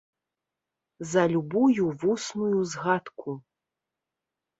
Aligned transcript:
За 1.11 1.23
любую 1.33 1.83
вусную 2.03 2.57
згадку! 2.71 3.29